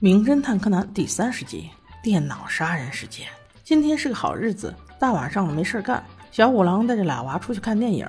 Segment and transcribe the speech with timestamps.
[0.00, 1.70] 名侦探柯南》第三十集：
[2.04, 3.26] 电脑杀人事件。
[3.64, 6.00] 今天是个好日子，大晚上的没事干。
[6.30, 8.06] 小五郎带着俩娃出去看电影。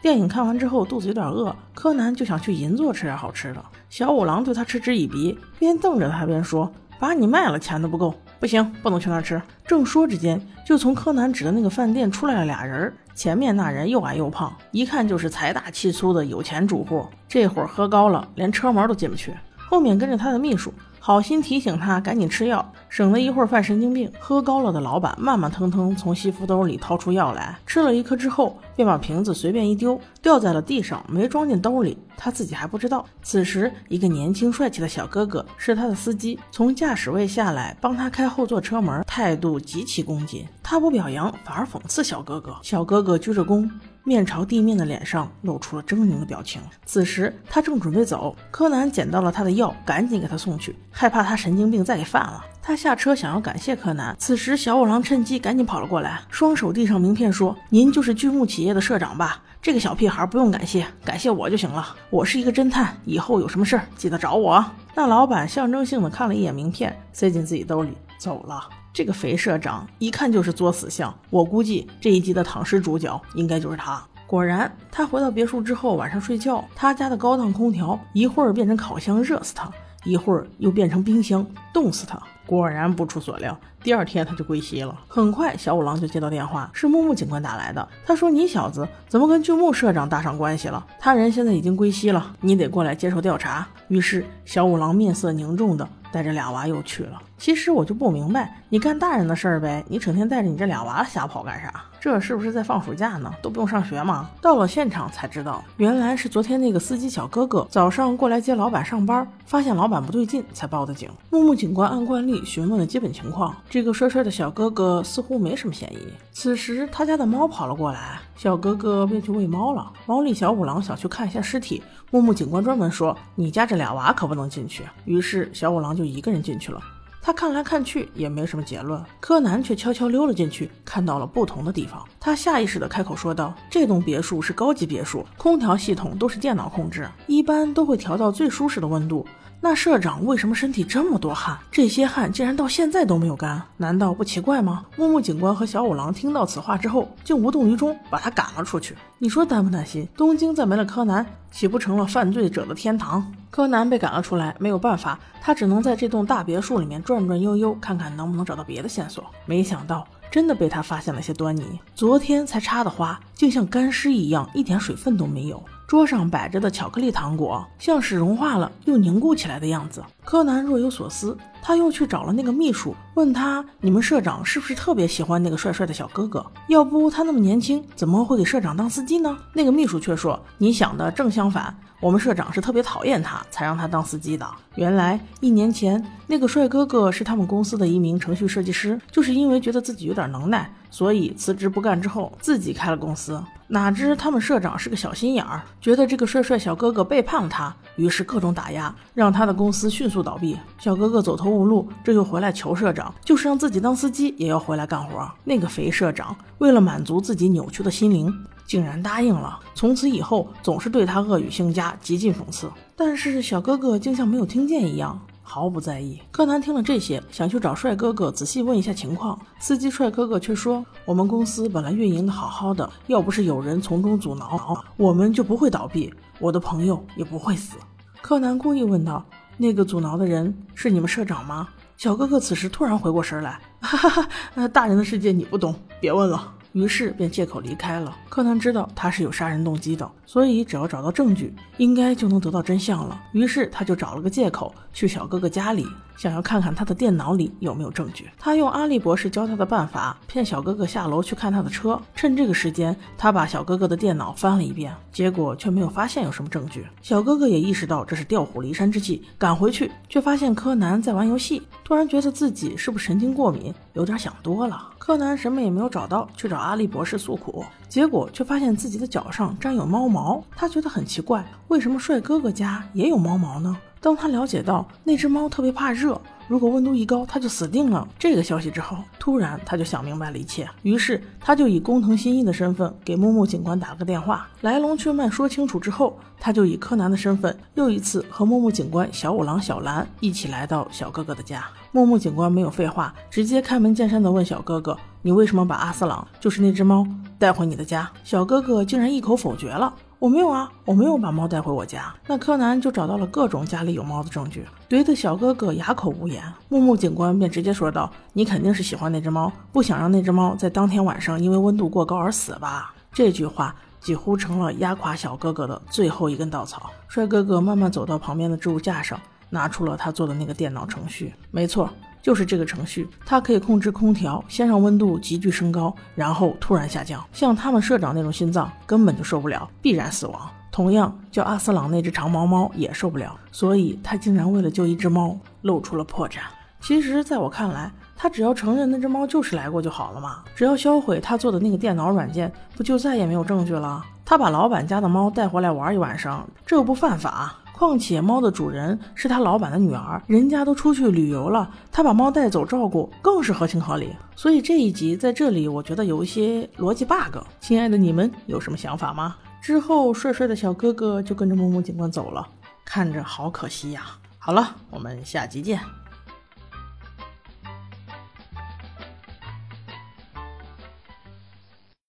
[0.00, 3.64] 电影看完之后，肚子有点饿，柯南就想去银座吃点好吃的。
[3.90, 9.42] 小五郎对他嗤之以鼻，边瞪着他边说：“把你卖了，钱都不够。”不行，不能去那儿吃。
[9.66, 12.94] 正说之间，就从柯南指的那个饭店出来了俩人。
[13.16, 17.04] 前面那人又矮又胖，一看就是财大气粗的有钱主户。
[17.26, 19.34] 这会儿喝高了，连车门都进不去。
[19.56, 20.72] 后面跟着他的秘书。
[21.04, 24.08] 好心提醒他赶紧吃药，省得一会儿犯神经病。
[24.20, 31.96] 喝高了的老板慢慢腾腾从西服兜里掏出药来，吃了一颗之后，便把瓶子随便一丢，掉在了地上，没装进兜里。
[32.16, 33.04] 他自己还不知道。
[33.22, 40.44] 此时，一个年轻帅气的小哥哥是他的司机，从驾驶位下来帮他开后座车门，态度极其恭谨。
[40.62, 42.56] 他不表扬，反而讽刺小哥哥。
[42.62, 43.70] 小哥哥鞠着躬。
[44.04, 46.60] 面朝地面的脸上露出了狰狞的表情。
[46.84, 52.44] 此时他正准备走，柯南捡到了他的药，赶紧给他送去，害怕他神经病再给犯了。
[52.64, 59.42] 他下车想要感谢柯南，此时小五郎趁机赶紧跑了过来，双手递上名片说：“您就是巨木企业的社长吧？
[59.60, 61.84] 这个小屁孩不用感谢，感谢我就行了。
[62.08, 68.68] 我是一个侦探，以后有什么事儿记得找我。”那老板象征性的看了一眼名片，塞进自己兜里走了。
[68.92, 74.00] 这个肥社长一看就是作死相，我估计这一集的躺尸主角应该就是他。
[74.24, 79.68] 果然，他回到别墅之后，晚上睡觉，他家的高档空调一会儿变成烤箱热死他，
[80.04, 82.22] 一会儿又变成冰箱冻死他。
[82.46, 84.98] 果然不出所料，第二天他就归西了。
[85.08, 87.88] 很快，小五郎就接到电话，是木木警官打来的。
[88.04, 90.84] 他说：“你小子怎么跟巨木社长搭上关系了？
[90.98, 97.20] 他人现在已经归西了，你得过来接受调查。”于是，小五郎面色凝重的带着俩娃又去了。
[97.36, 101.84] 其实我就不明白，你干大人的事儿呗，你整天带着你这俩娃瞎跑干啥？
[102.00, 103.30] 这是不是在放暑假呢？
[103.42, 104.30] 都不用上学吗？
[104.40, 111.10] 到了现场才知道，原来是昨天那个司机小哥哥早上过来接老板上班，发现老板不对劲，才报的警。
[111.28, 115.98] 木木警官按惯例询问了基本情况，这个帅帅的小哥哥似乎没什么嫌疑。
[116.34, 119.92] 此时他家的猫跑了过来，小哥哥便去喂猫了。
[120.06, 126.80] 毛利小五郎想去看一下尸体，木木警官专门说：“你家这俩娃可不能进去。”于是小五郎就一个人进去了。
[127.20, 132.02] 他看来看去也没什么结论，柯南却悄悄溜了进去，看到了不同的地方。
[132.18, 139.24] 他下意识地开口说道：“这栋别墅是高级别墅，空调系统都是电脑控制，一般都会调到最舒适的温度。
[139.64, 141.56] 那社长为什么身体这么多汗？
[141.70, 148.96] 这些汗竟然到现在都没有干，难道不奇怪吗？”木木警官和小五郎听到此话之后，竟无动于衷，把他赶了出去。
[149.18, 150.08] 你说担不担心？
[150.16, 153.24] 东京再没了柯南，岂不成了犯罪者的天堂？
[153.52, 159.24] 柯南被赶了出来，没有办法，他只能在这栋大别墅里面转转悠悠，看看能不能找到别的线索。
[159.46, 161.78] 没想到，真的被他发现了些端倪。
[161.94, 165.62] 昨天才插的花，竟像干尸一样，一点水分都没有。
[165.92, 170.02] 桌上摆着的巧克力糖果，像是融化了又凝固起来的样子。
[170.24, 176.46] 柯南若有所思，他又去找了那个秘书，问他：“你们社长是不是特别喜欢那个帅帅的小哥哥？
[176.68, 184.44] 要不他那么年轻，怎么会给社长当司机呢？”那个秘书却说：“你想的正相反。”我们社长是特别讨厌他，才让他当司机的。
[184.76, 193.40] 原来一年前，那个帅哥哥是他们公司的一名程序设计师，就是因为觉得自己有点能耐，所以辞职不干之后，自己开了公司。
[193.68, 200.58] 哪知他们社长是个小心眼儿，觉得这个帅帅小哥哥背叛了他，于是各种打压，让他的公司迅速倒闭。
[200.78, 205.30] 小哥哥走投无路，这就回来求社长，就是让自己当司机也要回来干活。
[205.44, 208.32] 那个肥社长为了满足自己扭曲的心灵。
[208.64, 212.70] 竟然答应了，从此以后总是对他恶语相加，极尽讽刺。
[212.96, 215.20] 但是小哥哥竟像没有听见一样，
[215.52, 216.18] 毫不在意。
[216.30, 219.38] 柯南听了这些，想去找帅哥哥仔细问一下情况。
[219.58, 227.76] 司机帅哥哥却说：“我们公司本来运营的好好的，要不是有人从中阻挠，我们就不会倒闭，我的朋友也不会死。”
[228.22, 229.22] 柯南故意问道
[229.58, 231.68] ：“那个阻挠的人是你们社长吗？”
[231.98, 238.16] 小哥哥此时突然回过神来：“哈哈哈，大人的世界你不懂，别问了。”于是便借口离开了。
[238.28, 243.20] 柯南知道他是有杀人动机的，所以只要找到证据，应该就能得到真相了。
[243.32, 245.86] 于是他就找了个借口去小哥哥家里，
[246.16, 248.30] 想要看看他的电脑里有没有证据。
[248.38, 252.00] 他用阿笠博士教他的办法，骗小哥哥下楼去看他的车。
[252.14, 256.86] 趁这个时间，他把小哥哥的电脑翻了一遍，结果却没有发现有什么证据。
[257.00, 264.90] 小哥哥也意识到这是调虎离山之计，赶回去却发现柯南在玩游戏，突然觉得自己是不是神经过敏，有点想多了。
[264.98, 270.42] 柯南什么也没有找到，去找阿笠博士诉苦，结果却发现自己的脚上沾有猫毛。
[270.54, 273.76] 他觉得很奇怪，为什么帅哥哥家也有猫毛呢？
[274.02, 278.06] 当他了解到那只猫特别怕热，如果温度一高，它就死定了。
[278.18, 291.64] 这个消息之后，突然他就想明白了一切，于是他就以工藤新一的身份给木木警官打了个电话，来龙去脉说清楚之后，他就以柯南的身份又一次和木木警官、小五郎、小兰一起来到小哥哥的家。
[291.92, 297.06] 木木警官没有废话，直接开门见山的问小哥哥：“你为什么把阿斯朗，就是那只猫，
[297.38, 299.94] 带回你的家？”小哥哥竟然一口否决了。
[300.22, 302.14] 我没有啊，我没有把猫带回我家。
[302.28, 306.40] 那柯南就找到了各种家里有猫的证据，怼得小哥哥哑口无言。
[306.68, 316.92] 木木警官便直接说道：“你肯定是喜欢那只猫，不想让那只猫在当天晚上因为温度过高而死吧？”这句话几乎成了压垮小哥哥的最后一根稻草。
[317.08, 319.18] 帅哥哥慢慢走到旁边的置物架上，
[319.50, 321.34] 拿出了他做的那个电脑程序。
[321.50, 321.90] 没错。
[322.22, 327.22] 就是这个程序，它可以控制空调，先让温度急剧升高，然后突然下降。
[327.32, 330.48] 像他们社长那种心脏根本就受不了，必然死亡。
[330.70, 336.38] 同样，叫阿斯朗那只长毛猫也受不了，所以他竟然为了救一只猫露出了破绽。
[336.80, 344.02] 其实，在我看来，他只要承认那只猫就是来过就好了嘛，只要销毁他做的那个电脑软件，不就再也没有证据了？
[344.24, 347.54] 他把老板家的猫带回来玩一晚上，这又不犯法。
[347.84, 354.14] 况且猫的主人是他老板的女儿，人家都出去旅游了，他把猫带走照顾更是合情合理。
[354.36, 357.38] 所以这一集在这里，我觉得有一些逻辑 bug。
[357.58, 359.34] 亲爱的，你们有什么想法吗？
[359.60, 362.48] 之后帅帅的小哥哥就跟着木木警官走了，
[362.84, 364.02] 看着好可惜呀。
[364.38, 365.80] 好了，我们下集见。